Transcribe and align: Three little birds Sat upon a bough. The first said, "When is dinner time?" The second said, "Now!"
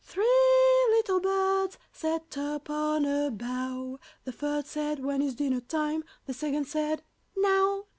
Three 0.03 0.87
little 0.89 1.19
birds 1.19 1.77
Sat 1.93 2.35
upon 2.35 3.05
a 3.05 3.29
bough. 3.29 3.99
The 4.23 4.31
first 4.31 4.65
said, 4.65 5.03
"When 5.05 5.21
is 5.21 5.35
dinner 5.35 5.61
time?" 5.61 6.03
The 6.25 6.33
second 6.33 6.65
said, 6.67 7.03
"Now!" 7.37 7.85